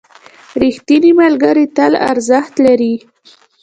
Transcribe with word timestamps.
ریښتیني 0.61 1.11
ملګري 1.21 1.65
تل 1.77 1.93
ارزښت 2.11 2.53
لري. 2.65 2.95